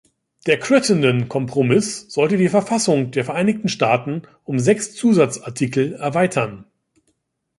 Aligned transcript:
Der 0.47 0.57
Crittenden-Kompromiss 0.57 2.09
sollte 2.11 2.35
die 2.37 2.49
Verfassung 2.49 3.11
der 3.11 3.23
Vereinigten 3.23 3.69
Staaten 3.69 4.23
um 4.45 4.57
sechs 4.57 4.95
Zusatzartikel 4.95 5.93
erweitern. 5.93 6.65